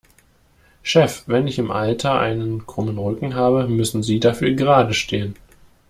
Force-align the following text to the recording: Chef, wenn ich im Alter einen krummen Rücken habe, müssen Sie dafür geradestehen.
Chef, 0.81 1.25
wenn 1.27 1.45
ich 1.45 1.59
im 1.59 1.69
Alter 1.69 2.19
einen 2.19 2.65
krummen 2.65 2.97
Rücken 2.97 3.35
habe, 3.35 3.67
müssen 3.67 4.01
Sie 4.01 4.19
dafür 4.19 4.49
geradestehen. 4.55 5.35